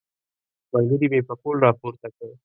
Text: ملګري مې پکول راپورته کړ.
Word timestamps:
ملګري 0.71 1.07
مې 1.11 1.19
پکول 1.27 1.55
راپورته 1.65 2.07
کړ. 2.15 2.27